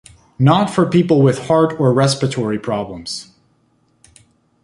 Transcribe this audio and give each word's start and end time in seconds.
Not 0.39 0.71
for 0.71 0.89
people 0.89 1.21
with 1.21 1.45
heart 1.45 1.79
or 1.79 1.93
respiratory 1.93 2.57
problems. 2.57 3.29